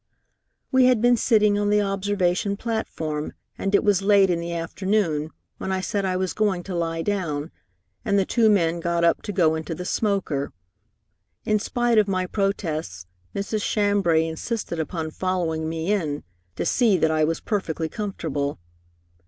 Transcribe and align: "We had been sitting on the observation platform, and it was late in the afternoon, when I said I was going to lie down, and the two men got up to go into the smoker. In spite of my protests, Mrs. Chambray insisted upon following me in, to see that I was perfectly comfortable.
"We 0.71 0.85
had 0.85 0.99
been 0.99 1.15
sitting 1.15 1.59
on 1.59 1.69
the 1.69 1.83
observation 1.83 2.57
platform, 2.57 3.33
and 3.55 3.75
it 3.75 3.83
was 3.83 4.01
late 4.01 4.31
in 4.31 4.39
the 4.39 4.51
afternoon, 4.51 5.29
when 5.59 5.71
I 5.71 5.79
said 5.81 6.05
I 6.05 6.17
was 6.17 6.33
going 6.33 6.63
to 6.63 6.75
lie 6.75 7.03
down, 7.03 7.51
and 8.03 8.17
the 8.17 8.25
two 8.25 8.49
men 8.49 8.79
got 8.79 9.03
up 9.03 9.21
to 9.21 9.31
go 9.31 9.53
into 9.53 9.75
the 9.75 9.85
smoker. 9.85 10.51
In 11.45 11.59
spite 11.59 11.99
of 11.99 12.07
my 12.07 12.25
protests, 12.25 13.05
Mrs. 13.35 13.61
Chambray 13.61 14.25
insisted 14.25 14.79
upon 14.79 15.11
following 15.11 15.69
me 15.69 15.91
in, 15.93 16.23
to 16.55 16.65
see 16.65 16.97
that 16.97 17.11
I 17.11 17.23
was 17.23 17.39
perfectly 17.39 17.87
comfortable. 17.87 18.57